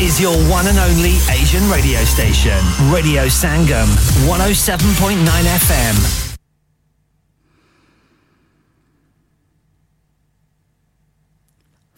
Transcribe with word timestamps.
is 0.00 0.18
your 0.18 0.34
one 0.48 0.66
and 0.66 0.78
only 0.78 1.16
Asian 1.30 1.68
radio 1.68 2.02
station, 2.04 2.58
Radio 2.90 3.26
Sangam, 3.26 3.86
107.9 4.26 5.16
FM. 5.26 6.29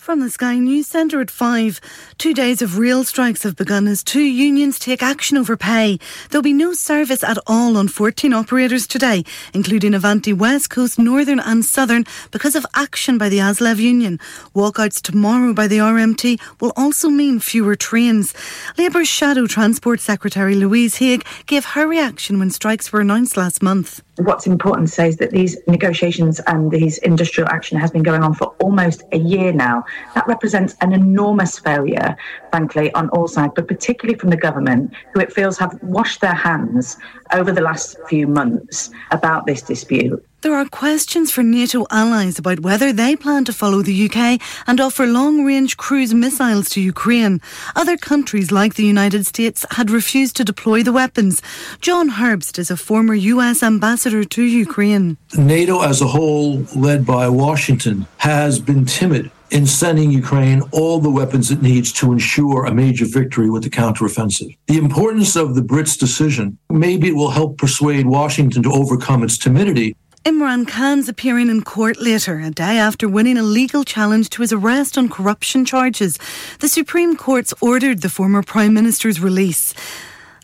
From 0.03 0.19
the 0.19 0.31
Sky 0.31 0.59
News 0.59 0.89
Centre 0.89 1.21
at 1.21 1.31
5, 1.31 1.81
two 2.19 2.35
days 2.35 2.61
of 2.61 2.77
real 2.77 3.05
strikes 3.05 3.45
have 3.45 3.55
begun 3.55 3.87
as 3.87 4.03
two 4.03 4.25
unions 4.25 4.81
take 4.81 5.01
action 5.01 5.37
over 5.37 5.57
pay. 5.57 6.01
There'll 6.29 6.43
be 6.43 6.53
no 6.53 6.73
service 6.73 7.23
at 7.23 7.39
all 7.47 7.77
on 7.77 7.87
14 7.87 8.35
operators 8.35 8.89
today, 8.89 9.23
including 9.55 9.95
Avanti 9.95 10.33
West 10.33 10.71
Coast, 10.71 10.99
Northern 10.99 11.39
and 11.39 11.65
Southern, 11.65 12.05
because 12.33 12.57
of 12.57 12.67
action 12.75 13.17
by 13.17 13.29
the 13.29 13.39
ASLEF 13.39 13.79
union. 13.79 14.19
Walkouts 14.57 15.01
tomorrow 15.01 15.55
by 15.55 15.69
the 15.69 15.79
RMT 15.79 16.41
will 16.61 16.73
also 16.77 17.09
mean 17.09 17.39
fewer 17.39 17.77
trains. 17.77 18.35
Labour's 18.77 19.07
Shadow 19.07 19.47
Transport 19.47 20.01
Secretary 20.01 20.57
Louise 20.57 20.97
Haigh 20.97 21.21
gave 21.47 21.65
her 21.65 21.87
reaction 21.87 22.41
when 22.41 22.51
strikes 22.51 22.93
were 22.93 23.03
announced 23.03 23.37
last 23.37 23.63
month. 23.63 24.03
What's 24.17 24.47
important 24.47 24.89
to 24.89 24.93
say 24.95 25.09
is 25.09 25.17
that 25.19 25.31
these 25.31 25.57
negotiations 25.67 26.39
and 26.47 26.71
these 26.71 26.99
industrial 26.99 27.49
action 27.49 27.79
has 27.79 27.91
been 27.91 28.03
going 28.03 28.23
on 28.23 28.35
for 28.35 28.49
almost 28.61 29.03
a 29.13 29.19
year 29.19 29.53
now. 29.53 29.85
That 30.15 30.27
represents 30.27 30.77
an 30.81 30.93
enormous 30.93 31.59
failure, 31.59 32.17
frankly, 32.51 32.93
on 32.95 33.09
all 33.11 33.29
sides, 33.29 33.53
but 33.57 33.69
particularly 33.69 34.19
from 34.19 34.31
the 34.31 34.37
government, 34.37 34.93
who 35.13 35.21
it 35.21 35.33
feels 35.33 35.59
have 35.59 35.79
washed 35.83 36.21
their 36.21 36.35
hands 36.35 36.97
over 37.33 37.53
the 37.53 37.63
last 37.63 37.97
few 38.09 38.27
months 38.27 38.91
about 39.11 39.47
this 39.47 39.63
dispute. 39.63 40.25
There 40.43 40.57
are 40.57 40.67
questions 40.67 41.31
for 41.31 41.45
NATO 41.45 41.87
allies 41.93 42.37
about 42.37 42.61
whether 42.61 42.93
they 42.93 43.15
plan 43.15 43.45
to 43.45 43.53
follow 43.53 43.81
the 43.81 44.07
UK 44.07 44.41
and 44.67 44.81
offer 44.81 45.07
long 45.07 45.45
range 45.45 45.77
cruise 45.77 46.13
missiles 46.13 46.69
to 46.71 46.81
Ukraine. 46.81 47.41
Other 47.77 47.97
countries, 47.97 48.51
like 48.51 48.75
the 48.75 48.85
United 48.85 49.25
States, 49.25 49.65
had 49.71 49.89
refused 49.89 50.35
to 50.37 50.45
deploy 50.45 50.83
the 50.83 50.93
weapons. 50.93 51.43
John 51.81 52.11
Herbst 52.11 52.59
is 52.59 52.73
a 52.73 52.77
former 52.77 53.15
US 53.15 53.63
ambassador 53.63 54.25
to 54.25 54.43
Ukraine. 54.43 55.17
NATO 55.37 55.81
as 55.81 56.01
a 56.01 56.09
whole, 56.09 56.67
led 56.75 57.07
by 57.07 57.29
Washington, 57.29 58.09
has 58.17 58.59
been 58.59 58.85
timid 58.85 59.31
in 59.53 59.67
sending 59.67 60.11
Ukraine 60.11 60.63
all 60.73 60.99
the 60.99 61.11
weapons 61.11 61.51
it 61.51 61.63
needs 61.63 61.93
to 61.93 62.11
ensure 62.11 62.65
a 62.65 62.75
major 62.75 63.05
victory 63.05 63.51
with 63.51 63.63
the 63.63 63.71
counteroffensive. 63.71 64.57
The 64.67 64.79
importance 64.79 65.37
of 65.37 65.55
the 65.55 65.61
Brits' 65.61 65.99
decision, 65.99 66.59
maybe 66.71 67.09
it 67.09 67.15
will 67.15 67.31
help 67.31 67.59
persuade 67.59 68.07
Washington 68.07 68.63
to 68.65 68.73
overcome 68.73 69.23
its 69.23 69.39
timidity 69.39 69.95
Imran 70.25 70.69
Khan's 70.69 71.09
appearing 71.09 71.49
in 71.49 71.63
court 71.63 72.01
later, 72.01 72.39
a 72.39 72.51
day 72.51 72.79
after 72.79 73.09
winning 73.09 73.37
a 73.37 73.43
legal 73.43 73.83
challenge 73.83 74.31
to 74.31 74.43
his 74.43 74.53
arrest 74.53 74.97
on 74.97 75.09
corruption 75.09 75.65
charges. 75.65 76.17
The 76.61 76.69
Supreme 76.69 77.17
Court's 77.17 77.53
ordered 77.61 78.03
the 78.03 78.09
former 78.09 78.45
Prime 78.45 78.73
Minister's 78.73 79.19
release. 79.19 79.75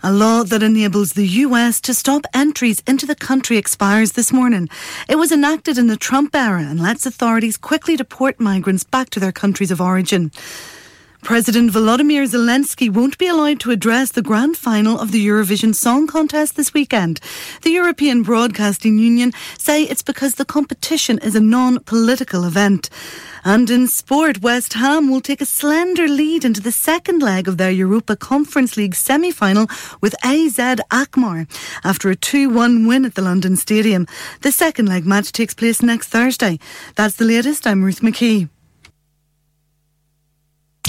A 0.00 0.12
law 0.12 0.44
that 0.44 0.62
enables 0.62 1.14
the 1.14 1.27
US 1.27 1.80
to 1.80 1.92
stop 1.92 2.24
entries 2.32 2.80
into 2.86 3.04
the 3.04 3.16
country 3.16 3.56
expires 3.56 4.12
this 4.12 4.32
morning. 4.32 4.68
It 5.08 5.16
was 5.16 5.32
enacted 5.32 5.77
in 5.77 5.88
the 5.88 5.96
Trump 5.96 6.36
era 6.36 6.62
and 6.62 6.80
lets 6.80 7.04
authorities 7.04 7.56
quickly 7.56 7.96
deport 7.96 8.38
migrants 8.38 8.84
back 8.84 9.10
to 9.10 9.20
their 9.20 9.32
countries 9.32 9.72
of 9.72 9.80
origin. 9.80 10.30
President 11.22 11.70
Volodymyr 11.72 12.27
Zelensky 12.27 12.88
won't 12.91 13.19
be 13.19 13.27
allowed 13.27 13.61
to 13.61 13.70
address 13.70 14.12
the 14.12 14.22
grand 14.22 14.56
final 14.56 14.98
of 14.98 15.12
the 15.12 15.27
Eurovision 15.27 15.75
Song 15.75 16.06
Contest 16.06 16.56
this 16.56 16.72
weekend. 16.72 17.20
The 17.62 17.70
European 17.70 18.22
Broadcasting 18.22 18.98
Union 18.98 19.33
say 19.58 19.83
it's 19.83 20.02
because 20.02 20.36
the 20.36 20.44
competition 20.44 21.19
is 21.19 21.34
a 21.34 21.41
non-political 21.41 22.44
event. 22.44 22.88
And 23.44 23.69
in 23.69 23.88
sport, 23.88 24.42
West 24.42 24.72
Ham 24.75 25.10
will 25.10 25.20
take 25.20 25.41
a 25.41 25.47
slender 25.47 26.08
lead 26.08 26.44
into 26.44 26.60
the 26.60 26.72
second 26.72 27.20
leg 27.20 27.47
of 27.47 27.56
their 27.56 27.70
Europa 27.70 28.16
Conference 28.16 28.77
League 28.77 28.94
semi-final 28.94 29.66
with 30.00 30.14
AZ 30.25 30.58
Alkmaar 30.91 31.47
after 31.84 32.10
a 32.10 32.16
2-1 32.16 32.88
win 32.88 33.05
at 33.05 33.14
the 33.14 33.22
London 33.22 33.56
Stadium. 33.56 34.06
The 34.42 34.53
second 34.53 34.86
leg 34.88 35.05
match 35.05 35.32
takes 35.32 35.54
place 35.54 35.82
next 35.82 36.09
Thursday. 36.09 36.59
That's 36.97 37.16
the 37.16 37.25
latest. 37.25 37.66
I'm 37.66 37.84
Ruth 37.84 38.00
McKee. 38.00 38.48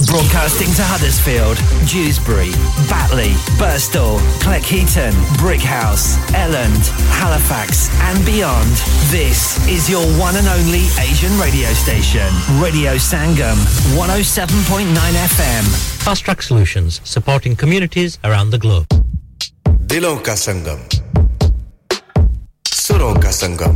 Broadcasting 0.08 0.72
to 0.76 0.84
Huddersfield, 0.84 1.58
Dewsbury, 1.86 2.52
Batley, 2.88 3.36
Burstall, 3.60 4.20
Cleckheaton, 4.40 5.12
Brickhouse, 5.36 6.16
Elland, 6.32 6.88
Halifax, 7.20 7.90
and 8.08 8.26
beyond. 8.26 8.70
This 9.12 9.60
is 9.68 9.90
your 9.90 10.06
one 10.18 10.38
and 10.38 10.48
only 10.48 10.88
Asian 11.00 11.38
radio 11.38 11.68
station, 11.74 12.28
Radio 12.62 12.96
Sangam, 12.96 13.60
107.9 14.00 14.88
FM. 14.88 15.64
Fast 16.04 16.24
Track 16.24 16.42
Solutions, 16.42 17.02
supporting 17.04 17.56
communities 17.56 18.20
around 18.24 18.52
the 18.52 18.58
globe. 18.58 18.88
Dilong 19.86 20.24
ka 20.24 20.40
Sangam, 20.40 20.80
Suron 22.64 23.20
ka 23.22 23.30
Sangam, 23.36 23.76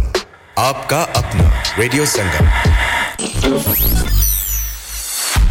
Aapka 0.56 1.06
Apna, 1.14 1.52
Radio 1.78 2.04
Sangam. 2.08 2.48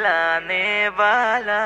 मिलाने 0.00 0.88
वाला 0.96 1.60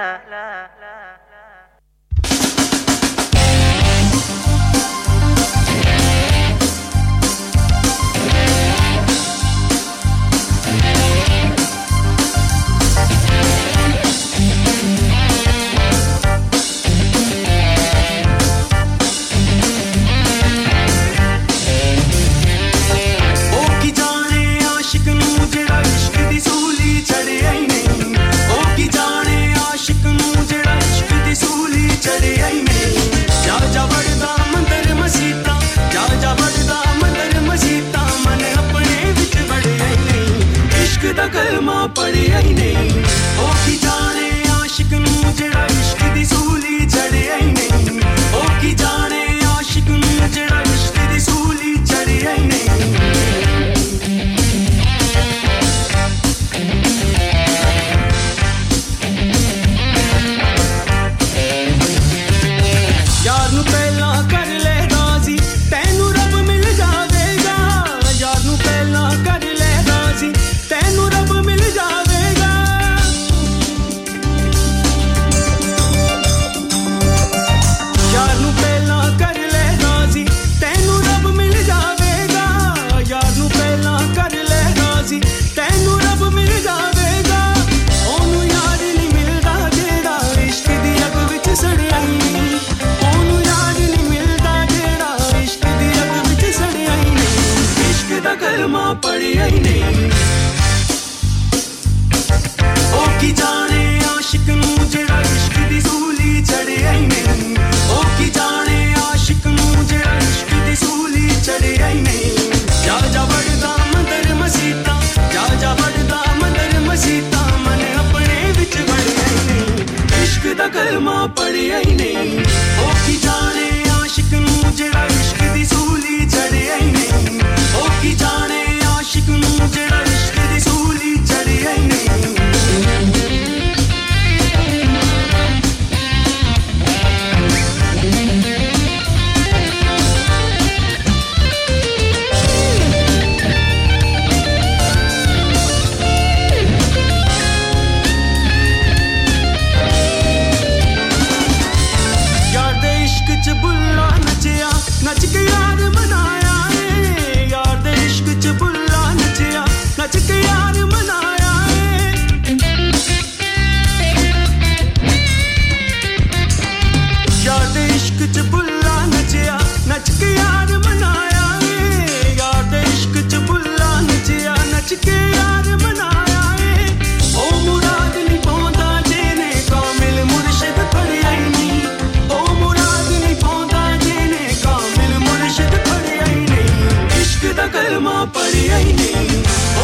kalma 187.75 188.17
pariyai 188.35 188.93
ne 188.99 189.11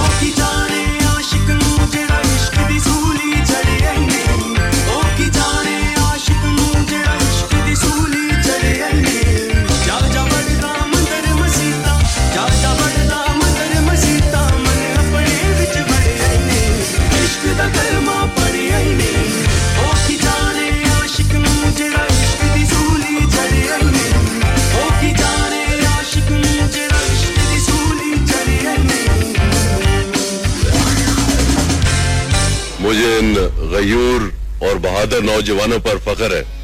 o 0.01 0.03
kita 0.21 0.50
मयूर 33.81 34.33
और 34.63 34.79
बहादुर 34.79 35.23
नौजवानों 35.23 35.79
पर 35.81 35.99
फख्र 35.99 36.35
है। 36.35 36.60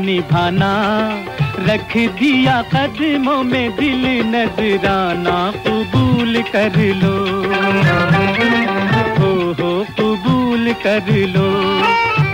निभाना, 0.00 0.72
रख 1.60 1.96
दिया 1.96 2.62
कदमों 2.62 3.42
में 3.42 3.76
दिल 3.76 4.04
नजराना, 4.34 5.52
कबूल 5.66 6.42
कर 6.42 6.76
लो। 6.76 7.16
हो 9.18 9.52
हो, 9.52 9.86
कबूल 10.00 10.72
कर 10.72 11.10
लो। 11.10 11.50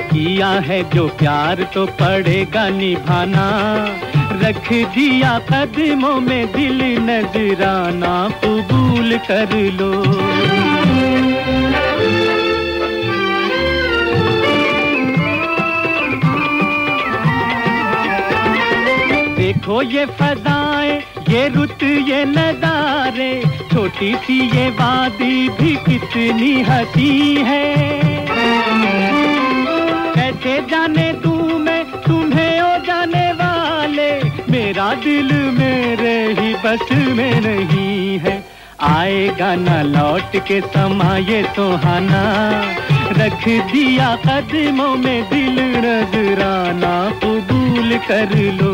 किया 0.07 0.49
है 0.49 0.91
जो 0.91 1.07
प्यार 1.09 1.63
तो 1.75 1.87
पड़ेगा 1.87 2.69
निभाना, 2.69 3.49
रख 4.43 4.73
दिया 4.73 5.39
कदमों 5.39 6.21
में 6.21 6.47
दिल 6.53 6.81
नजराना, 7.11 8.29
कबूल 8.45 9.19
कर 9.19 9.55
लो। 9.81 9.93
देखो 19.67 19.83
ये 19.83 20.05
फजाएँ, 20.15 20.93
ये 21.29 21.49
रुत, 21.51 21.83
ये 21.83 22.25
नजारे 22.25 23.31
छोटी 23.73 24.15
सी 24.23 24.39
ये 24.51 24.69
वादी 24.71 25.49
भी 25.59 25.75
कितनी 25.87 26.53
हसी 26.63 27.35
है। 27.43 27.65
कैसे 30.15 30.55
जाने 30.71 31.13
तू 31.25 31.35
मैं, 31.59 31.83
तुम्हें 32.03 32.61
ओ 32.63 32.79
जाने 32.87 33.27
वाले, 33.43 34.09
मेरा 34.51 34.93
दिल 35.03 35.33
मेरे 35.59 36.15
ही 36.39 36.55
बस 36.63 36.87
में 37.19 37.41
नहीं 37.41 38.19
है। 38.19 38.39
आएगा 38.87 39.55
ना 39.57 39.83
लौट 39.83 40.37
के 40.47 40.61
समा 40.63 41.17
ये 41.27 41.43
सुहाना, 41.57 42.25
रख 43.19 43.49
दिया 43.73 44.15
कदमों 44.27 44.95
में 44.97 45.23
दिल 45.31 45.61
नजराना 45.85 46.95
कबूल 47.87 47.99
कर 47.99 48.35
लो। 48.53 48.71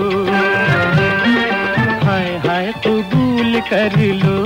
हाय 2.05 2.29
हाय, 2.47 2.73
कबूल 2.87 3.61
कर 3.71 4.01
लो। 4.23 4.41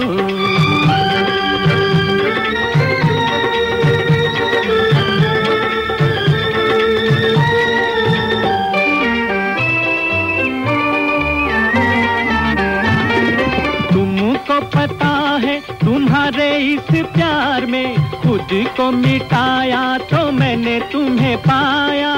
पता 14.75 15.08
है, 15.42 15.54
तुम्हारे 15.80 16.49
इस 16.58 16.88
प्यार 17.14 17.66
में 17.66 18.11
खुद 18.23 18.49
को 18.76 18.90
मिटाया 18.92 19.82
तो 20.11 20.30
मैंने 20.32 20.78
तुम्हें 20.92 21.37
पाया। 21.38 22.14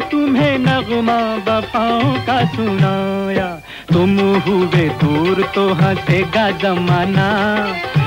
तुम्हें 0.00 0.58
नगमा 0.58 1.36
बपाओ 1.36 2.12
का 2.26 2.44
सुनाया। 2.44 3.46
तुम 3.92 4.18
हुए 4.18 4.88
दूर 4.88 5.50
तो 5.54 5.74
हंसेगा 5.74 6.50
जमाना। 6.50 7.28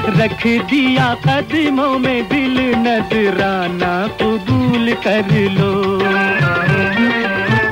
रख 0.09 0.47
दिया 0.47 1.17
कदमों 1.27 1.99
में 1.99 2.29
दिल 2.29 2.75
नजराना, 2.75 4.07
कबूल 4.07 4.93
कर 4.93 5.25
लो। 5.31 5.73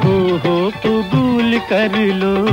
हो 0.03 0.37
हो, 0.37 0.71
कबूल 0.85 1.59
कर 1.59 1.91
लो। 1.95 2.45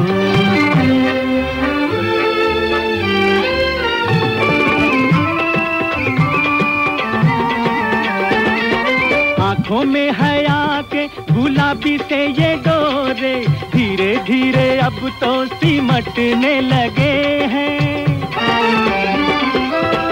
आँखों 9.62 9.84
में 9.84 10.10
हया 10.10 10.82
के 10.92 11.06
गुलाबी 11.06 11.98
से 11.98 12.16
ये 12.26 12.54
डोरे। 12.66 13.34
धीरे 13.46 14.16
धीरे 14.16 14.78
अब 14.78 14.98
तो 15.20 15.46
सिमटने 15.46 16.60
लगे 16.60 17.14
हैं। 17.52 18.22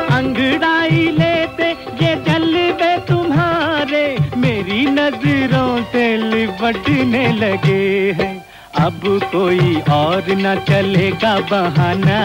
अंगड़ाई 0.06 1.08
लेते, 1.18 1.70
ये 2.04 2.14
जलवे 2.28 2.96
तुम्हारे। 2.98 4.06
मेरी 4.36 4.86
नज़रों 4.86 5.82
से 5.82 6.16
लिपटने 6.16 7.26
लगे 7.32 8.12
हैं। 8.22 8.39
अब 8.80 9.00
कोई 9.04 9.80
और 9.90 10.24
न 10.28 10.54
चलेगा 10.68 11.38
बहाना। 11.40 12.18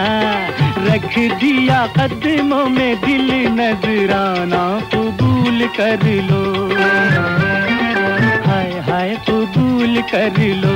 रख 0.86 1.18
दिया 1.18 1.86
कदमों 1.86 2.66
में 2.66 2.96
दिल 3.00 3.30
नजराना, 3.32 4.80
कबूल 4.94 5.68
कर 5.76 6.04
लो। 6.04 6.42
हाय 8.48 8.72
हाय, 8.90 9.18
कबूल 9.30 10.02
कर 10.02 10.38
लो। 10.38 10.74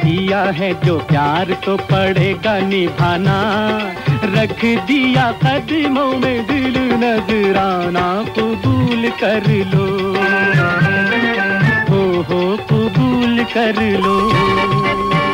किया 0.00 0.42
है 0.42 0.84
जो 0.84 0.98
प्यार 0.98 1.56
तो 1.64 1.76
पड़ेगा 1.76 2.58
निभाना। 2.58 3.38
रख 4.24 4.64
दिया 4.64 5.34
कदमों 5.44 6.12
में 6.18 6.46
दिल 6.46 6.74
नजराना, 6.78 8.24
कबूल 8.38 9.10
कर 9.20 9.42
लो। 9.74 9.86
हो 12.16 12.56
कबूल 12.70 13.44
कर 13.44 13.80
लो। 14.04 15.25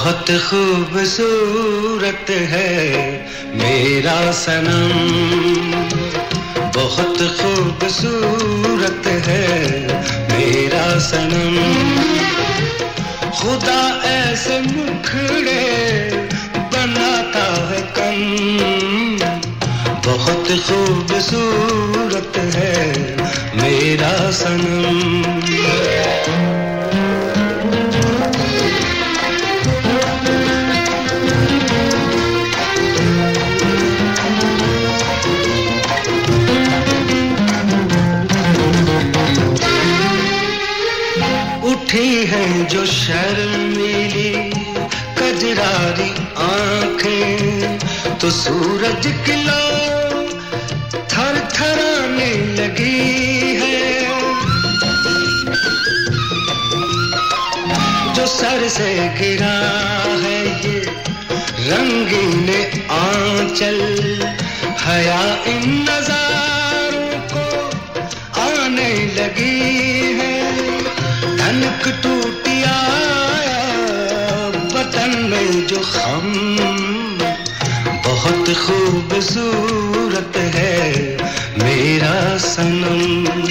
बहुत 0.00 0.30
खूबसूरत 0.44 2.30
है 2.30 2.68
मेरा 3.54 4.14
सनम। 4.32 4.94
बहुत 6.76 7.18
खूबसूरत 7.40 9.06
है 9.26 9.48
मेरा 10.30 10.86
सनम। 10.98 11.58
खुदा 13.30 13.82
ऐसे 14.04 14.60
मुखड़े 14.60 15.60
बनाता 16.56 17.46
है 17.68 17.82
कम 17.98 18.20
बहुत 20.08 20.48
खूबसूरत 20.68 22.38
है 22.56 22.76
मेरा 23.56 24.30
सनम। 24.30 24.88
उठी 41.90 42.26
है 42.26 42.64
जो 42.64 42.84
शर्मीली, 42.86 44.30
कजरारी 45.18 46.10
आँखें। 46.42 47.78
तो 48.18 48.30
सूरज 48.30 49.06
की 49.26 49.34
लो 49.42 49.64
थर 51.12 51.40
थराने 51.56 52.30
लगी 52.54 53.02
है। 53.56 53.80
जो 58.14 58.26
सर 58.36 58.68
से 58.68 58.94
गिरा 59.18 59.58
है 60.22 60.40
ये, 60.66 60.78
रंगीन 61.70 62.48
आंचल, 63.00 63.80
हया 64.86 65.22
इन 65.46 65.70
नजारों 65.82 67.12
को 67.32 67.44
आने 68.40 68.92
लगी 69.16 69.58
है। 70.20 70.29
तनक 71.50 71.86
टूटिया 72.02 72.74
बतन 74.74 75.16
में 75.30 75.66
जो 75.66 75.80
हम 75.86 76.28
बहुत 78.06 78.52
खूबसूरत 78.60 80.36
है 80.56 80.76
मेरा 81.62 82.14
सनम। 82.46 83.49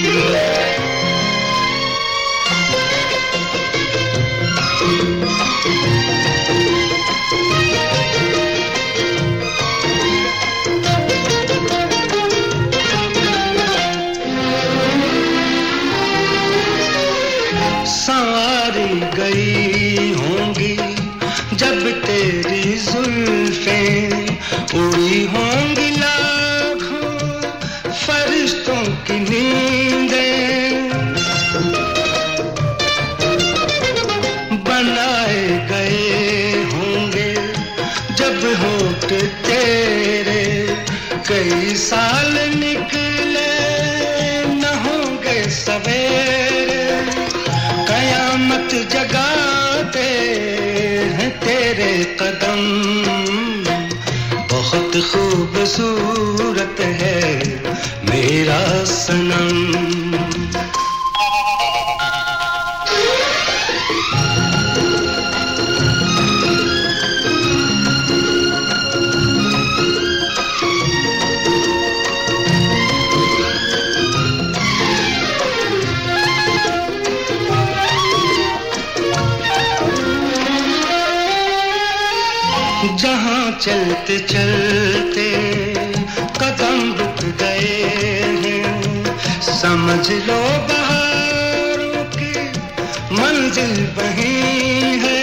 उड़ी 24.74 25.26
होंगी 25.26 25.90
लाखों 25.90 27.40
फरिश्तों 27.92 28.84
की 28.84 29.20
नींदें। 29.20 30.88
बनाए 34.64 35.68
गए 35.70 36.52
होंगे 36.62 37.34
जब 38.14 38.62
होठ 38.62 39.04
तेरे। 39.46 40.76
कई 41.28 41.74
साल 41.74 42.32
निकले, 42.54 43.52
न 44.44 44.64
होंगे 44.64 45.50
सवेरे। 45.50 47.06
कयामत 47.88 48.88
जगाते 48.92 50.08
हैं 51.18 51.40
तेरे 51.40 52.16
कदम। 52.20 53.19
खूबसूरत 55.60 56.80
है 57.00 57.20
मेरा 58.10 58.60
सनम। 58.92 59.58
जहाँ 83.00 83.50
चलते 83.60 84.18
रुक 84.18 84.69
गए 87.30 87.84
हैं। 88.42 88.80
समझ 89.42 90.10
लो 90.10 90.40
बहारों 90.68 92.04
की 92.04 92.32
मंजिल 93.12 93.74
वही 93.98 94.36
है। 94.98 95.22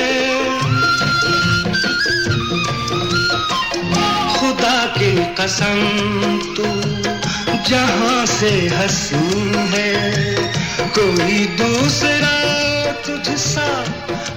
खुदा 4.37 4.85
की 4.97 5.11
कसम 5.39 5.79
तू 6.57 6.67
जहाँ 7.69 8.25
से 8.25 8.51
हसी 8.67 9.51
है। 9.73 9.91
कोई 10.97 11.45
दूसरा 11.61 12.35
तुझसा 13.07 13.85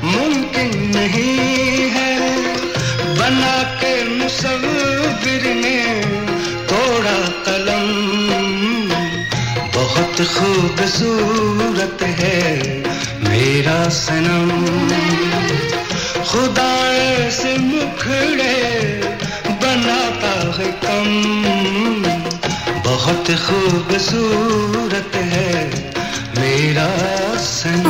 मुमकिन 0.05 0.71
नहीं 0.97 1.91
है। 1.91 2.15
बना 3.17 3.63
के 3.81 4.05
मुसविर 4.05 4.80
खूबसूरत 10.25 12.03
है 12.03 12.49
मेरा 13.29 13.89
सनम। 13.89 14.51
खुदा 16.25 16.73
से 17.31 17.57
मुखड़े 17.59 18.57
बनाता 19.51 20.33
है 20.59 20.71
कम। 20.85 21.11
बहुत 22.91 23.25
खूबसूरत 23.47 25.17
है 25.17 25.55
मेरा 26.39 26.89
सनम। 27.37 27.90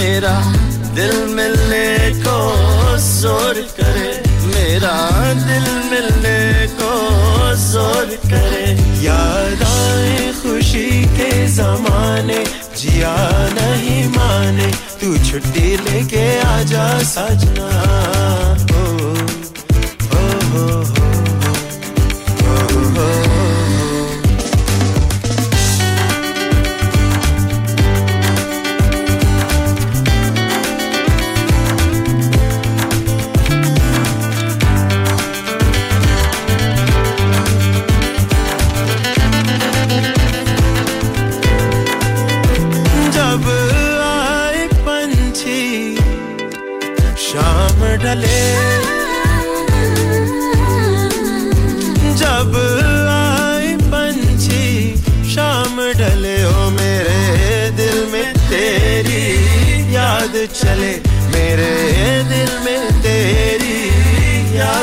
मेरा 0.00 0.36
दिल 0.96 1.12
मिलने 1.36 1.88
को 2.24 2.36
ज़ोर 2.98 3.54
करे। 3.78 4.12
मेरा 4.46 4.94
दिल 5.40 5.66
मिलने 5.90 6.40
को 6.78 6.92
ज़ोर 7.64 8.08
करे। 8.24 8.64
याद 9.04 9.62
आए 9.62 10.32
खुशी 10.40 10.88
के 11.16 11.30
जमाने, 11.56 12.40
जिया 12.80 13.14
नहीं 13.58 14.02
माने। 14.16 14.70
तू 15.00 15.16
छुट्टी 15.28 15.76
लेके 15.84 16.24
आजा 16.48 16.88
सजना। 17.12 17.68
ओ 18.72 18.84
ओ 20.16 20.24
हो 20.50 20.66
हो 20.90 20.99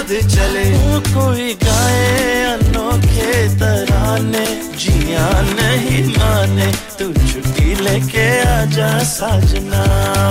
याद 0.07 0.27
चले। 0.27 0.65
कोई 1.13 1.53
गाए 1.53 2.43
अनोखे 2.43 3.59
तराने, 3.59 4.45
जिया 4.77 5.29
नहीं 5.41 6.03
माने, 6.05 6.71
तू 6.99 7.13
छुट्टी 7.13 7.75
लेके 7.75 8.41
आजा 8.41 9.03
साजना, 9.03 9.83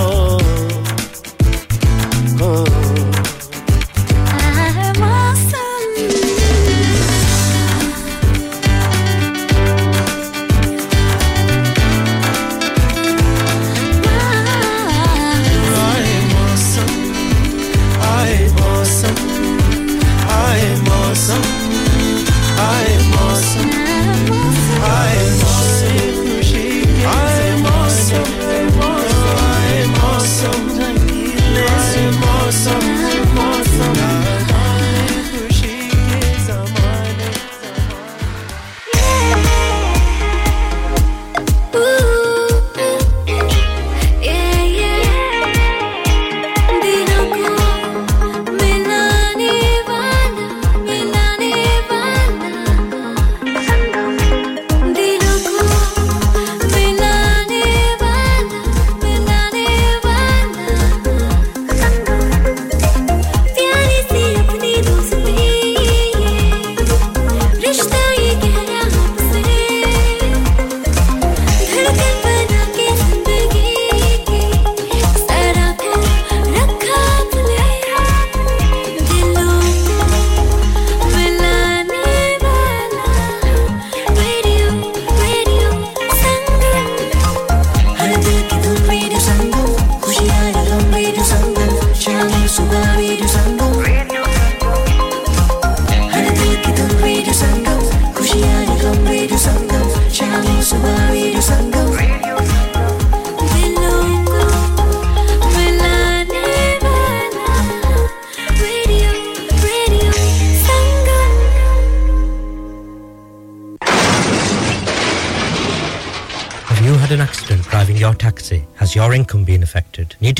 ओ। 0.07 0.39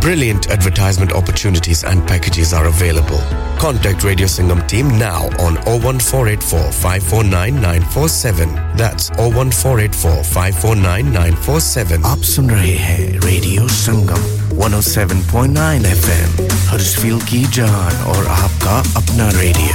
Brilliant 0.00 0.48
advertisement 0.50 1.12
opportunities 1.12 1.84
and 1.84 2.04
packages 2.08 2.52
are 2.52 2.66
available. 2.66 3.20
Contact 3.58 4.02
Radio 4.02 4.26
Singham 4.26 4.62
team 4.66 4.88
now 4.98 5.26
on 5.38 5.54
01484 5.66 6.72
549947. 6.72 8.48
That's 8.76 9.10
01484 9.18 10.24
549947. 10.24 12.04
आप 12.12 12.22
सुन 12.32 12.50
रहे 12.50 12.74
हैं 12.86 12.98
रेडियो 13.26 13.68
संगम 13.78 14.22
107.9 14.62 15.86
एफएम 15.92 16.30
हर्षफील 16.70 17.18
की 17.30 17.42
जान 17.58 17.94
और 18.14 18.22
आपका 18.40 18.76
अपना 19.02 19.26
रेडियो 19.40 19.74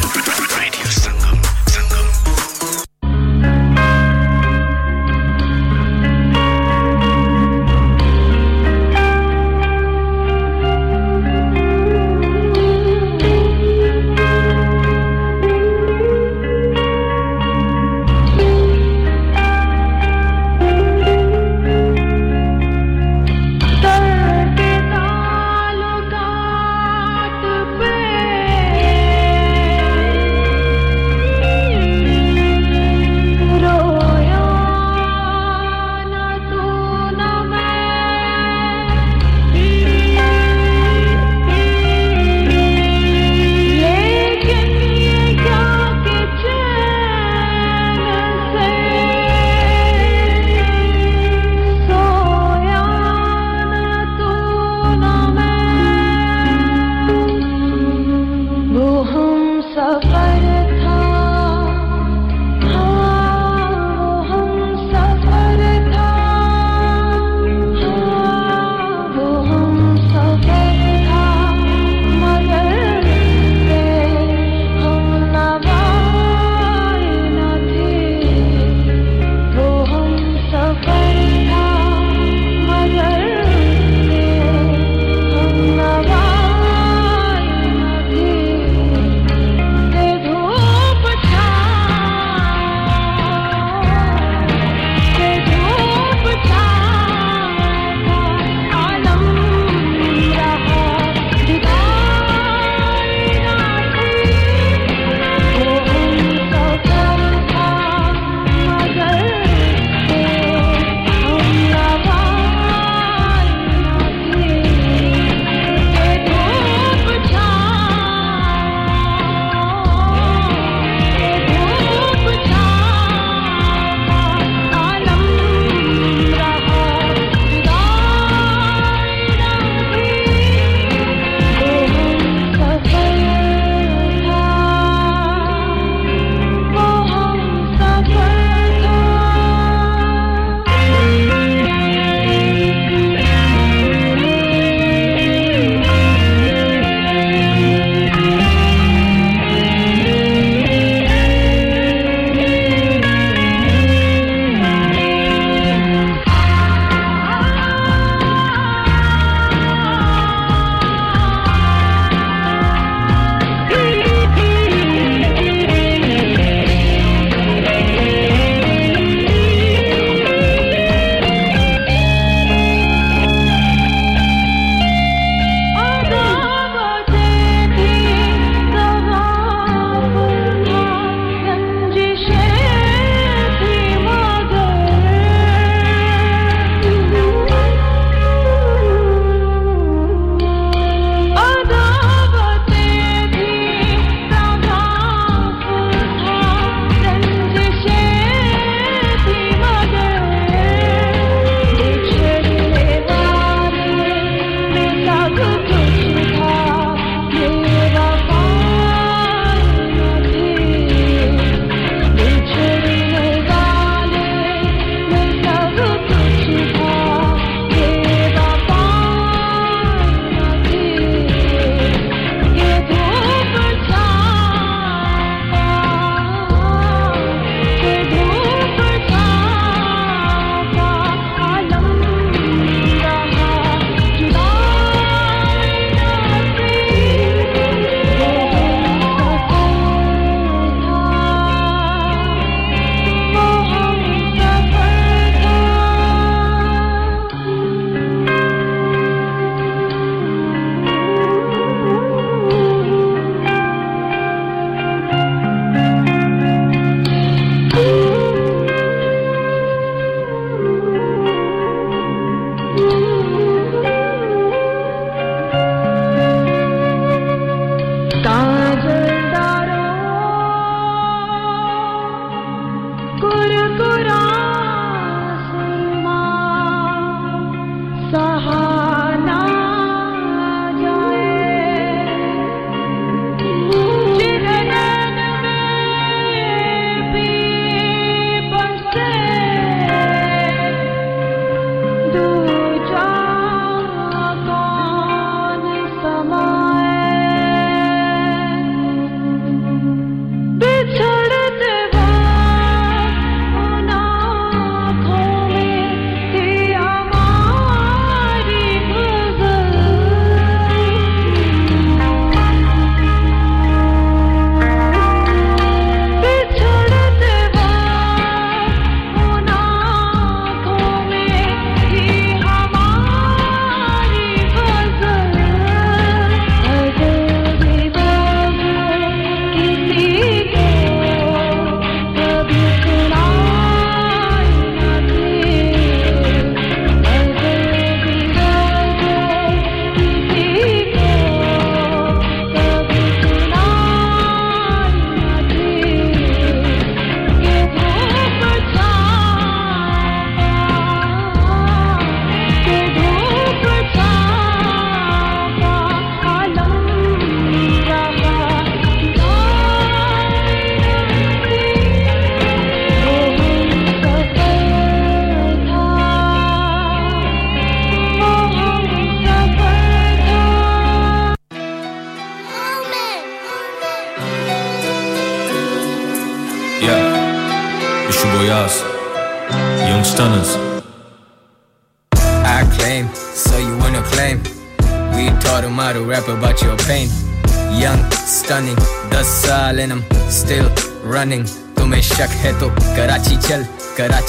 रेडियो 0.58 0.88
संगम 1.00 1.21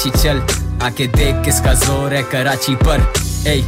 कराची 0.04 0.22
चल. 0.22 0.40
आके 0.84 1.06
देख 1.06 1.44
किसका 1.44 1.72
ज़ोर 1.74 2.14
है 2.14 2.22
कराची 2.22 2.74
पर. 2.76 3.00
ए, 3.48 3.60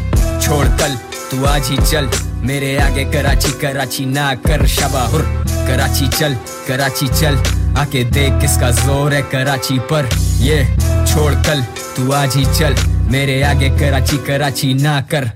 छोड़ 0.42 0.66
कल, 0.78 0.94
तू 1.30 1.44
आज 1.46 1.68
ही 1.70 1.76
चल. 1.76 2.08
मेरे 2.44 2.76
आगे 2.78 3.04
कराची 3.12 3.52
कराची 3.60 4.04
ना 4.06 4.34
कर 4.44 4.66
शबाहुर. 4.66 5.22
कराची 5.68 6.08
चल, 6.08 6.34
कराची 6.68 7.08
चल. 7.08 7.36
आके 7.78 8.04
देख 8.12 8.40
किसका 8.40 8.70
ज़ोर 8.70 9.14
है 9.14 9.22
कराची 9.32 9.78
पर. 9.92 10.08
ये 10.40 10.64
छोड़ 11.06 11.32
कल, 11.46 11.62
तू 11.96 12.12
आज 12.12 12.36
ही 12.36 12.44
चल. 12.54 12.74
मेरे 13.10 13.42
आगे 13.42 13.70
कराची 13.78 14.16
कराची 14.26 14.74
ना 14.74 15.00
कर. 15.12 15.30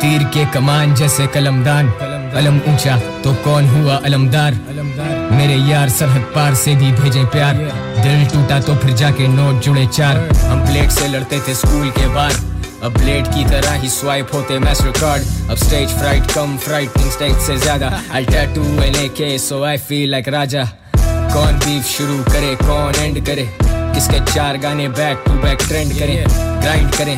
तीर 0.00 0.24
के 0.34 0.44
कमान 0.52 0.94
जैसे 0.94 1.26
कलमदान 1.34 1.88
कलम 2.34 2.56
ऊँचा 2.68 2.96
तो 3.24 3.32
कौन 3.44 3.68
हुआ 3.68 3.96
अलमदार 4.04 4.54
मेरे 5.32 5.54
यार 5.70 5.88
सरहद 5.88 6.22
पार 6.34 6.54
से 6.54 6.74
भी 6.76 6.90
भेजे 6.92 7.24
प्यार। 7.32 7.54
दिल 8.02 8.24
टूटा 8.32 8.58
तो 8.60 8.74
फिर 8.76 8.92
जाके 8.96 9.28
नोट 9.28 9.62
जुड़े 9.62 9.86
चार। 9.88 10.16
हम 10.40 10.64
प्लेट 10.66 10.90
से 10.90 11.08
लड़ते 11.08 11.40
थे 11.48 11.54
स्कूल 11.54 11.90
के 11.90 12.06
बाद। 12.14 12.52
अब 12.84 12.92
ब्लेड 12.92 13.26
की 13.34 13.44
तरह 13.44 13.74
ही 13.82 13.88
स्वाइप 13.88 14.34
होते 14.34 14.58
मास्टर 14.58 14.90
कार्ड 15.00 15.50
अब 15.50 15.56
स्टेज 15.56 15.88
फ्राइट 15.98 16.30
कम 16.30 16.56
फ्राइटिंग 16.64 17.10
स्टेज 17.10 17.36
से 17.46 17.56
ज़्यादा। 17.56 17.92
आई 18.14 18.24
टैटू 18.24 18.62
एन 18.82 19.08
के 19.18 19.36
सो 19.38 19.62
आई 19.64 19.78
फील 19.78 20.10
लाइक 20.10 20.28
राजा 20.28 20.64
कौन 20.96 21.58
बीफ 21.58 21.84
शुरू 21.86 22.18
करे, 22.24 22.54
कौन 22.56 22.94
एंड 22.94 23.24
करे? 23.26 23.48
किसके 23.62 24.20
चार 24.32 24.58
गाने 24.58 24.88
बैक 24.90 25.22
टू 25.26 25.32
बैक 25.42 25.66
ट्रेंड 25.68 25.98
करें? 25.98 26.24
ग्राइंड 26.62 26.90
करें 26.96 27.16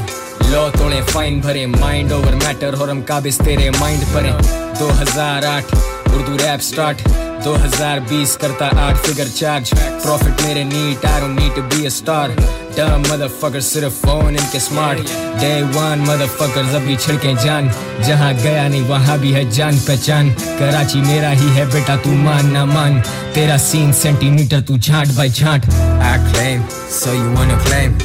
लॉ 0.52 0.68
तोड़े 0.70 1.00
फाइन 1.04 1.40
भरे। 1.40 1.66
माइंड 1.66 2.12
ओवर 2.12 2.34
मैटर 2.44 2.80
और 2.80 2.90
हम 2.90 3.02
काबिज 3.02 3.40
तेरे 3.40 3.70
माइंड 3.70 4.04
परे 4.14 4.32
2008 4.80 5.74
उर्दू 6.14 6.36
रैप 6.36 6.60
स्टार्ट 6.62 7.02
2020 7.44 8.34
करता 8.42 8.66
आठ 8.86 8.96
फिगर 9.06 9.28
चार्ज 9.38 9.70
प्रॉफिट 10.02 10.42
मेरे 10.42 10.64
NEET 10.64 11.04
I 11.06 11.20
don't 11.20 11.38
need 11.40 11.54
to 11.56 11.62
be 11.74 11.86
a 11.86 11.88
stardom 12.78 13.04
motherfucker 13.10 13.60
सिर्फ़ 13.60 13.94
फ़ोन 14.06 14.36
इनके 14.36 14.60
स्मार्ट 14.60 15.12
डे 15.40 15.50
वन 15.76 16.04
मदरफकर्स 16.08 16.74
अभी 16.74 16.96
छिड़के 16.96 17.34
जान। 17.44 17.70
जहाँ 18.06 18.32
गया 18.34 18.66
नहीं 18.68 18.82
वहाँ 18.88 19.18
भी 19.18 19.30
है 19.32 19.48
जान 19.50 19.78
पहचान। 19.86 20.30
कराची 20.58 21.00
मेरा 21.00 21.30
ही 21.30 21.48
है 21.56 21.66
बेटा 21.72 21.96
तू 22.04 22.12
मान 22.24 22.50
ना 22.52 22.64
मान। 22.66 23.00
तेरा 23.34 23.56
सीन 23.68 23.92
सेंटीमीटर 23.92 24.60
तू 24.60 24.78
झांट 24.78 25.14
बाय 25.16 25.28
झांट। 25.28 25.64
I 26.06 26.12
claim 26.26 26.66
so 26.98 27.16
you 27.20 27.32
wanna 27.36 27.58
claim 27.68 27.96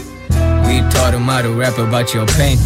We 0.65 0.79
taught 0.93 1.15
him 1.15 1.29
how 1.29 1.41
to 1.41 1.53
rap 1.59 1.79
about 1.83 2.13
your 2.15 2.27
pain. 2.33 2.61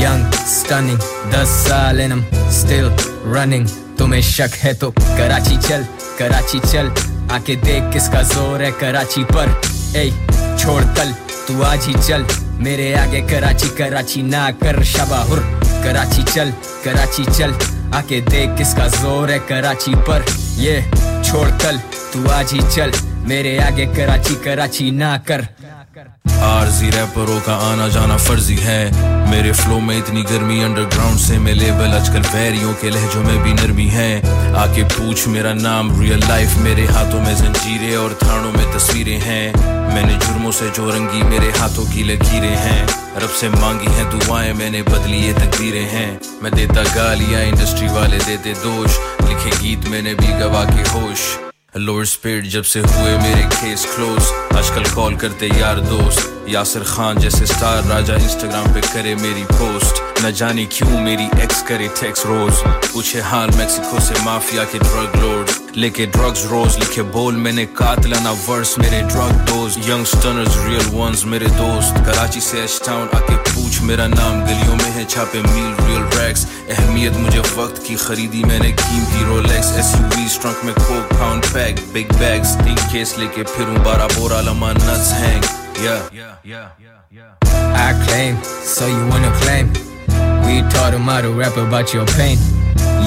Young, 0.00 0.20
stunning, 0.50 1.00
10 1.32 1.46
साल 1.60 2.00
and 2.04 2.14
I'm 2.16 2.22
still 2.58 2.92
running. 3.36 3.66
तुम्हें 3.98 4.20
शक 4.22 4.54
है 4.62 4.72
तो 4.74 4.90
कराची 4.90 5.56
चल, 5.68 5.84
कराची 6.18 6.58
चल. 6.60 6.90
आके 7.32 7.56
देख 7.56 7.92
किसका 7.92 8.22
ज़ोर 8.22 8.62
है 8.62 8.70
कराची 8.80 9.24
पर. 9.24 9.48
ए, 9.96 10.10
छोड़ 10.58 10.82
कल, 10.96 11.12
तू 11.48 11.62
आज 11.62 11.86
ही 11.86 11.94
चल. 11.94 12.26
मेरे 12.64 12.92
आगे 12.94 13.20
कराची 13.30 13.68
कराची 13.78 14.22
ना 14.22 14.50
कर 14.62 14.82
शबाहुर. 14.84 15.38
कराची 15.84 16.22
चल, 16.22 16.50
कराची 16.84 17.24
चल. 17.24 17.54
आके 17.94 18.20
देख 18.30 18.56
किसका 18.58 18.86
ज़ोर 19.00 19.30
है 19.30 19.38
कराची 19.48 19.94
पर. 20.08 20.24
ये 20.58 20.80
छोड़ 21.24 21.48
कल, 21.64 21.78
तू 22.12 22.28
आज 22.30 22.52
ही 22.52 22.62
चल. 22.74 22.92
मेरे 23.28 23.58
आगे 23.62 23.86
कराची 23.96 24.34
कराची 24.44 24.90
ना 24.90 25.16
कर. 25.28 25.46
आरजी 26.26 26.90
रैपरों 26.90 27.40
का 27.40 27.54
आना 27.54 27.88
जाना 27.88 28.16
फर्जी 28.16 28.56
है। 28.56 29.30
मेरे 29.30 29.52
फ्लो 29.52 29.78
में 29.80 29.98
इतनी 29.98 30.22
गर्मी 30.22 30.62
अंडरग्राउंड 30.62 31.18
से 31.18 31.38
मैं 31.38 31.52
लेवल 31.54 31.94
आजकल 31.94 32.20
वैरियों 32.20 32.72
के 32.74 32.90
लहजों 32.90 33.22
में 33.22 33.42
भी 33.42 33.52
नरमी 33.52 33.86
है। 33.86 34.10
आके 34.56 34.84
पूछ 34.84 35.26
मेरा 35.28 35.52
नाम 35.54 36.00
रियल 36.00 36.18
लाइफ 36.18 36.56
मेरे 36.56 36.86
हाथों 36.86 37.20
में 37.20 37.34
जंजीरें 37.36 37.96
और 37.96 38.18
थानों 38.22 38.52
में 38.52 38.72
तस्वीरें 38.72 39.18
हैं। 39.18 39.54
मैंने 39.94 40.14
जुर्मों 40.26 40.52
से 40.52 40.70
जो 40.70 40.90
रंगी 40.90 41.22
मेरे 41.22 41.50
हाथों 41.50 41.84
की 41.84 42.02
लकीरें 42.02 42.56
हैं। 42.56 42.88
रब 43.22 43.30
से 43.30 43.48
मांगी 43.48 43.92
हैं 43.92 44.10
दुआएँ, 44.10 44.52
मैंने 44.52 44.82
बदली 44.82 45.16
ये 45.16 45.32
तकदीरें 45.32 45.88
हैं। 45.90 46.20
मैं 46.42 46.52
देता 46.52 46.82
गालियाँ 46.82 47.42
इंडस्ट्री 47.42 47.88
वाले 47.88 48.18
देते 48.18 48.52
दोष। 48.52 48.98
लिखे 49.28 49.56
गीत 49.62 49.88
मैंने 49.88 50.14
भी 50.14 50.26
गवा 50.26 50.64
के 50.64 50.90
होश। 50.90 51.51
लोअर 51.74 52.04
स्पीड 52.04 52.46
जब 52.50 52.62
से 52.62 52.80
हुए 52.80 53.16
मेरे 53.18 53.42
केस 53.42 53.84
क्लोज 53.94 54.56
आजकल 54.56 54.90
कॉल 54.94 55.14
करते 55.16 55.46
यार 55.60 55.78
दोस्त। 55.80 56.44
यासिर 56.48 56.82
खान 56.86 57.18
जैसे 57.18 57.46
स्टार 57.46 57.84
राजा 57.88 58.14
इंस्टाग्राम 58.14 58.74
पे 58.74 58.80
करे 58.80 59.14
मेरी 59.14 59.44
पोस्ट 59.52 60.02
न 60.24 60.32
जाने 60.32 60.64
क्यों 60.72 61.00
मेरी 61.00 61.24
एक्स 61.44 61.62
करे 61.68 61.88
टेक्स 62.00 62.26
रोज। 62.26 62.60
पूछे 62.92 63.20
हाल 63.20 63.50
मेक्सिको 63.56 64.00
से 64.00 64.24
माफिया 64.24 64.64
के 64.64 64.78
ड्रग 64.78 65.16
लोड 65.22 65.76
लेके 65.76 66.06
ड्रग्स 66.06 66.44
रोज 66.50 66.78
लिखे 66.78 67.02
बोल 67.16 67.36
मैंने 67.46 67.64
कातलाना 67.80 68.32
वर्स 68.48 68.78
मेरे 68.78 69.00
drug 69.08 69.32
dose 69.46 69.78
young 69.88 70.04
stunners 70.06 70.56
real 70.66 70.86
ones 70.94 71.24
मेरे 71.24 71.46
दोस्त। 71.56 72.04
कराची 72.06 72.40
से 72.40 72.62
एच 72.64 72.80
टाउन 72.86 73.08
आके 73.14 73.36
मेरा 73.86 74.06
नाम 74.06 74.40
गलियों 74.46 74.74
में 74.76 74.90
है 74.96 75.04
छापे 75.04 75.40
मील 75.42 75.72
रियल 75.86 76.02
रैक्स 76.18 76.46
अहमियत 76.70 77.16
मुझे 77.22 77.40
वक्त 77.56 77.82
की 77.86 77.94
खरीदी 78.02 78.42
मैंने 78.44 78.70
कीमती 78.80 79.24
रोलेक्स 79.24 79.70
एसयूवी 79.78 80.26
ट्रंक 80.42 80.64
में 80.64 80.74
coke 80.74 81.12
pound 81.20 81.44
pack 81.54 81.80
big 81.94 82.12
bags 82.18 82.54
तीन 82.62 82.76
केस 82.92 83.14
लेके 83.18 83.42
फिरूं 83.52 83.82
बारह 83.84 84.06
बोरा 84.18 84.40
लमा 84.50 84.72
nuts 84.72 85.12
hang. 85.22 85.42
We 90.44 90.54
taught 90.70 90.94
him 90.94 91.04
how 91.08 91.20
to 91.24 91.30
rap 91.32 91.56
about 91.56 91.92
your 91.94 92.04
pain. 92.06 92.38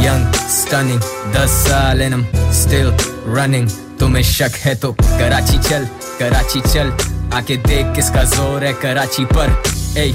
Young, 0.03 0.21
stunning, 0.53 1.01
10 1.34 1.55
साल 1.55 2.01
and 2.05 2.15
I'm 2.17 2.23
still 2.59 2.91
running. 3.38 3.67
तुम्हें 3.99 4.23
शक 4.23 4.55
है 4.65 4.73
तो 4.84 4.91
कराची 5.01 5.57
चल, 5.69 5.86
कराची 6.19 6.61
चल. 6.61 6.91
आके 7.38 7.57
देख 7.67 7.93
किसका 7.95 8.23
ज़ोर 8.36 8.63
है 8.65 8.73
कराची 8.82 9.26
पर. 9.34 9.49
ए, 9.97 10.07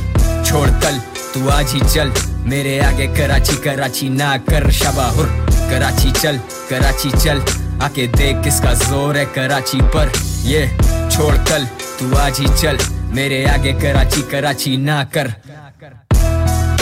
छोड़ 0.51 0.69
कल, 0.83 0.97
तू 1.35 1.49
आज 1.49 1.73
ही 1.73 1.81
चल. 1.81 2.13
मेरे 2.51 2.79
आगे 2.81 3.07
कराची 3.17 3.57
कराची 3.65 4.09
ना 4.09 4.37
कर 4.49 4.71
शबाहुर. 4.73 5.27
कराची 5.71 6.11
चल, 6.13 6.39
कराची 6.71 7.11
चल. 7.11 7.43
आके 7.83 8.07
देख 8.17 8.43
किसका 8.45 8.73
ज़ोर 8.75 9.17
है 9.17 9.25
कराची 9.35 9.81
पर. 9.95 10.11
ये 10.45 10.67
छोड़ 11.11 11.35
कल, 11.51 11.67
तू 12.01 12.17
आज 12.17 12.41
ही 12.41 12.49
चल. 12.59 12.79
मेरे 13.15 13.45
आगे 13.51 13.73
कराची 13.83 14.23
कराची 14.23 14.77
ना 14.77 15.03
कर 15.15 15.33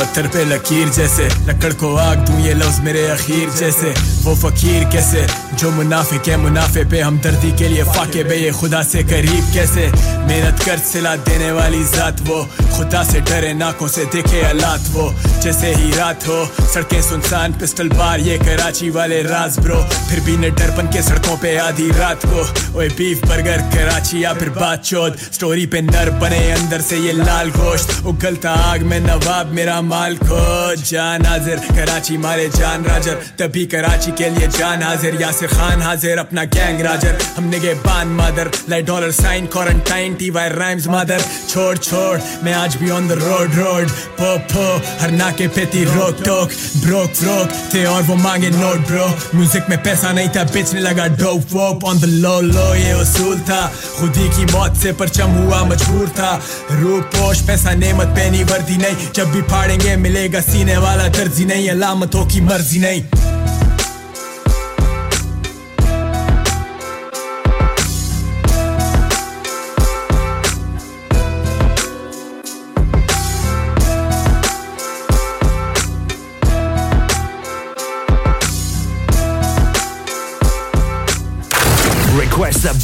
पत्थर 0.09 0.27
पे 0.27 0.45
लकीर 0.45 0.89
जैसे। 0.89 1.25
लकड़ 1.25 1.73
को 1.73 1.95
आग 1.97 2.19
दूँ 2.19 2.41
ये 2.41 2.55
लफ्ज 2.55 2.81
मेरे 2.81 3.07
अखीर 3.09 3.51
जैसे। 3.51 3.91
वो 4.25 4.35
फकीर 4.35 4.85
कैसे? 4.85 5.27
जो 5.57 5.71
मुनाफिक 5.71 6.29
है 6.29 6.37
मुनाफे 6.37 6.85
पे 6.85 7.01
हम 7.01 7.19
दर्दी 7.19 7.53
के 7.53 7.69
लिए 7.69 7.83
फाके 7.83 8.25
बे, 8.25 8.37
ये 8.37 8.51
खुदा 8.51 8.83
से 8.83 9.03
करीब 9.03 9.45
कैसे? 9.55 9.87
मेहनत 10.27 10.61
कर 10.61 10.79
सिला 10.79 11.17
देने 11.17 11.53
वाली 11.53 11.85
जात 11.85 12.21
वो। 12.21 12.49
खुदा 12.77 13.03
से 13.05 13.21
डरे 13.21 13.53
नाकों 13.55 13.89
से 13.89 14.05
देखे 14.05 14.41
हालात 14.43 14.81
वो। 14.89 15.13
जैसे 15.43 15.75
ही 15.75 15.91
रात 15.93 16.29
हो, 16.29 16.67
सड़कें 16.75 17.03
सुनसान, 17.03 17.53
पिस्टल 17.53 17.89
बार, 17.89 18.21
ये 18.21 18.39
कराची 18.39 18.91
वाले 18.91 19.23
राज 19.23 19.59
ब्रो। 19.59 19.83
फिर 20.09 20.21
भी 20.21 20.37
न 20.37 20.55
डरपन 20.55 20.87
के 20.87 21.03
सड़कों 21.03 21.37
पे 21.37 21.57
आधी 21.57 21.91
रात 21.91 22.21
को। 22.27 22.79
ओए 22.79 22.89
बीफ 22.89 23.27
बर्गर, 23.27 23.59
कराची 23.75 24.25
या 24.25 24.33
फिर 24.35 24.51
बात 24.51 24.85
चौथ 24.85 25.11
स्टोरी 25.35 25.67
पे 25.67 25.81
नर 25.81 26.11
बने 26.11 26.51
अंदर 26.53 26.81
से 26.81 26.97
ये 26.97 27.13
लाल 27.13 27.51
गोश्त। 27.51 28.07
उगलता 28.07 28.51
आग 28.51 28.83
में 28.83 29.01
नवाब 29.01 29.47
मेरा 29.47 29.81
माल 29.99 30.17
को 30.17 30.75
जान 30.79 31.25
हाजिर। 31.27 31.59
कराची 31.69 32.17
मारे 32.19 32.47
जान 32.49 32.85
राजर। 32.85 33.15
तभी 33.39 33.65
कराची 33.67 34.11
के 34.19 34.29
लिए 34.31 34.49
जान 34.49 34.83
हाजिर। 34.83 35.15
यासिर 35.21 35.49
खान 35.49 35.81
हाजिर, 35.83 36.19
अपना 36.19 36.45
गैंग 36.55 36.81
राजर। 36.81 37.19
हमने 37.37 37.59
के 37.61 37.73
बान 37.83 38.09
मादर। 38.19 38.51
Like 38.71 38.85
dollar 38.87 39.11
sign 39.13 39.47
quarantine 39.47 40.15
T 40.15 40.29
Y 40.31 40.49
rhymes 40.49 40.87
मादर। 40.87 41.25
छोड़ 41.49 41.77
छोड़, 41.79 42.19
मैं 42.45 42.55
आज 42.55 42.77
भी 42.77 42.91
ऑन 42.91 43.09
द 43.09 43.19
रोड 43.23 43.55
रोड 43.55 43.91
पो 44.21 44.37
पो, 44.53 44.67
हर 45.01 45.11
नाके 45.11 45.49
पे 45.49 45.67
थी 45.75 45.85
रोक, 45.87 46.23
टोक। 46.25 46.53
ब्रोक 46.85 47.11
फ्रोक 47.15 47.59
थे 47.75 47.85
और 47.87 48.03
वो 48.03 48.15
मांगे 48.19 48.51
नोट 48.51 48.87
ब्रो 48.87 49.09
म्यूज़िक 49.35 49.71
में 49.71 49.83
पैसा 49.83 50.13
नहीं 50.13 50.29
था 50.37 50.45
बेचने 50.55 50.81
लगा 50.81 51.07
डोप 51.17 51.53
वोप 51.53 51.85
ऑन 51.85 52.01
द 52.01 52.13
लो 52.23 52.41
लो 52.53 52.69
ये 52.75 52.93
उसूल 53.01 53.39
था। 53.51 53.61
खुद 53.99 54.17
ही 54.17 54.29
की 54.29 54.45
मौत 54.53 54.77
से 54.77 54.93
परचम 55.03 55.37
हुआ, 55.41 55.63
मजबूर 55.65 56.09
था। 56.21 56.33
रूप 56.73 57.05
पोश 57.17 57.43
पैसा 57.47 57.75
नेमत 57.75 58.17
पहनी 58.19 58.45
वर्दी 58.45 58.77
नहीं। 58.77 59.11
जब 59.15 59.31
भी 59.33 59.43
फाड़ेंगे 59.51 59.88
मिलेगा 59.97 60.41
सीने 60.41 60.77
वाला 60.77 61.09
दर्जी 61.09 61.45
नहीं 61.45 61.69
अलामतों 61.71 62.27
की 62.27 62.41
मर्ज़ी 62.41 62.79
नहीं। 62.81 63.03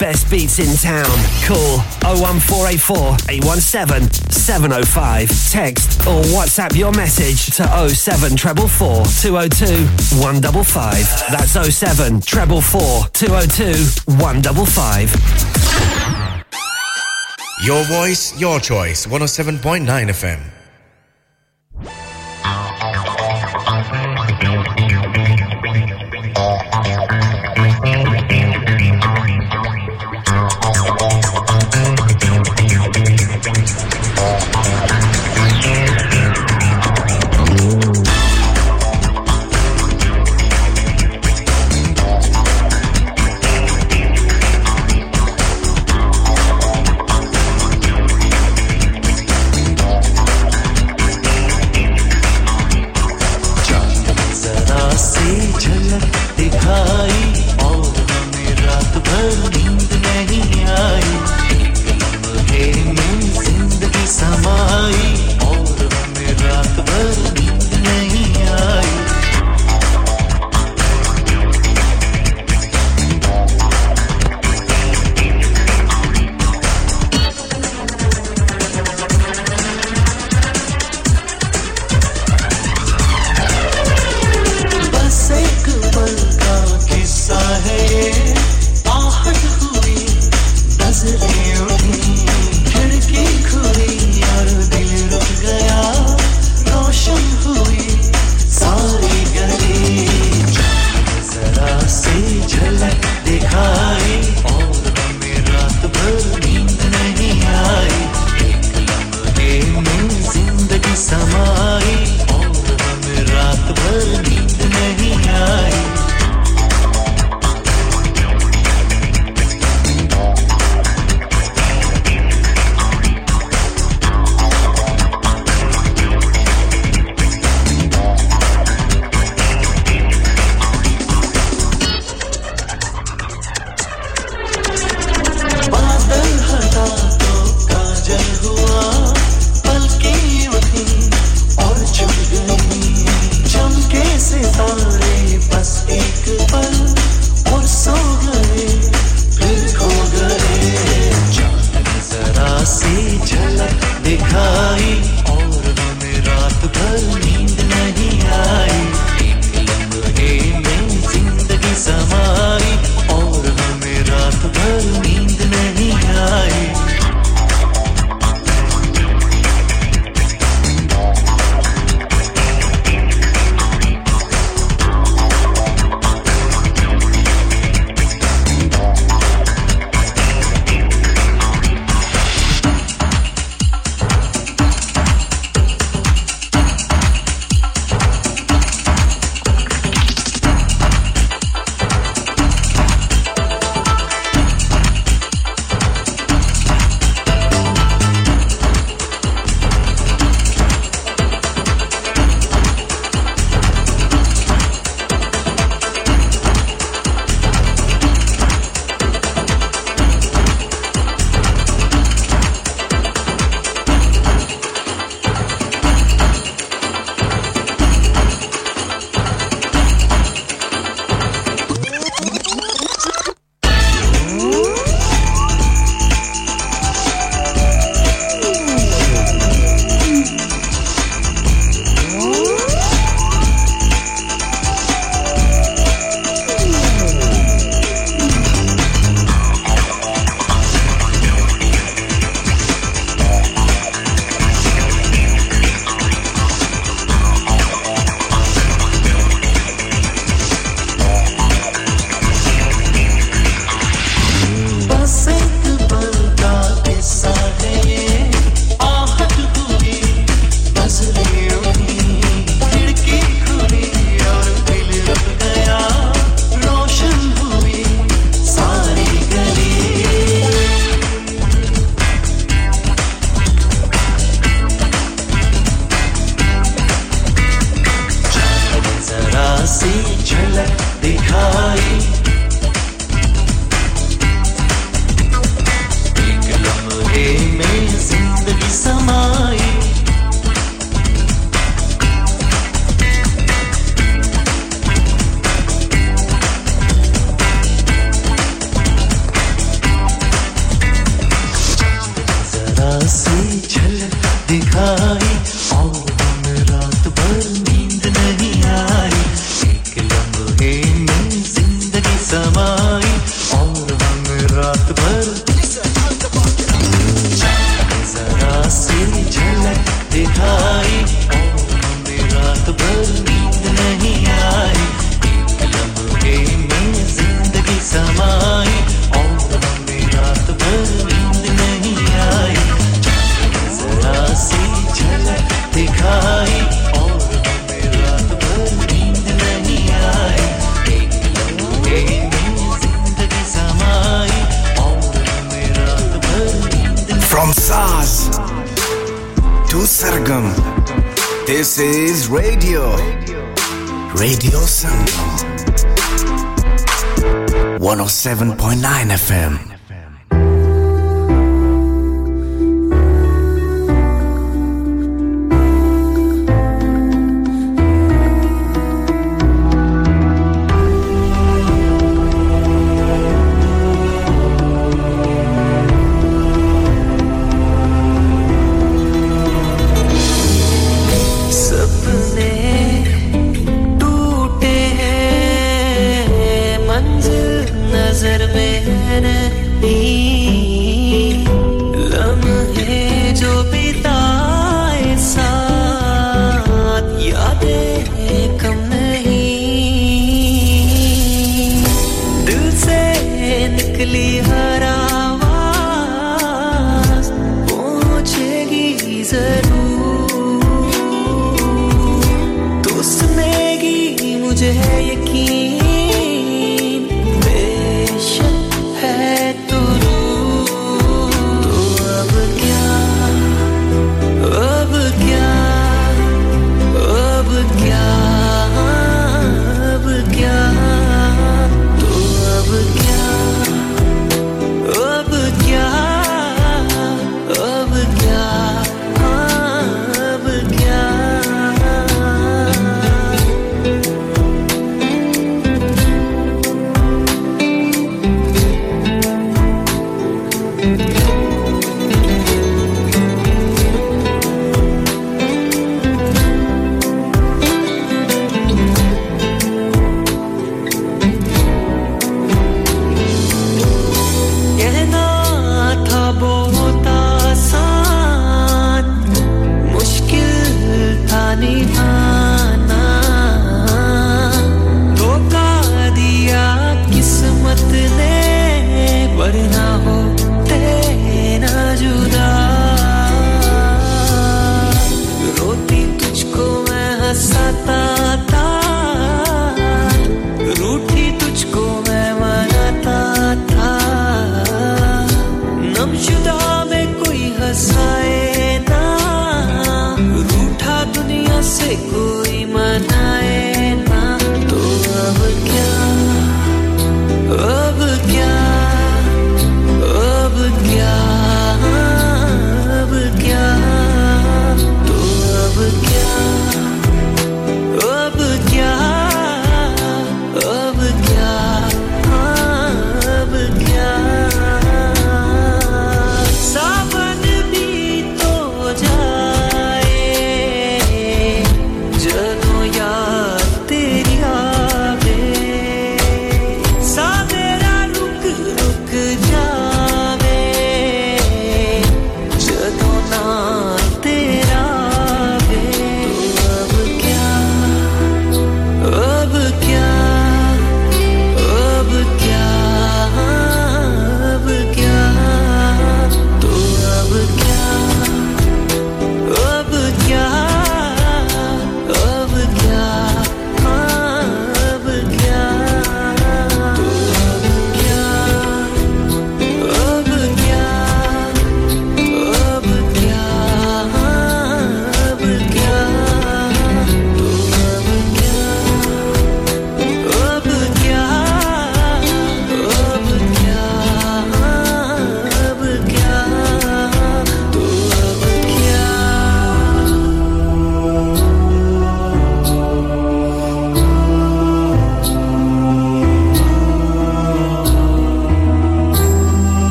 Best 0.00 0.28
beats 0.30 0.58
in 0.58 0.74
town. 0.76 1.04
Call 1.46 1.78
01484 2.02 3.16
817 3.28 4.10
705. 4.32 5.28
Text 5.50 6.00
or 6.06 6.22
WhatsApp 6.32 6.74
your 6.76 6.90
message 6.92 7.54
to 7.56 7.62
07444 7.88 9.04
202 9.22 9.86
155. 10.18 11.30
That's 11.30 11.52
07 11.52 12.22
444 12.22 13.08
202 13.12 14.16
155. 14.16 15.14
Your 17.62 17.84
voice, 17.84 18.40
your 18.40 18.58
choice. 18.58 19.06
107.9 19.06 19.84
FM. 19.84 20.59
दिखाई 56.40 57.42
और 57.64 57.98
हमें 58.10 58.54
रात 58.60 58.96
भर 59.08 59.56
नींद 59.56 59.92
नहीं 60.06 60.64
आई। 60.76 61.29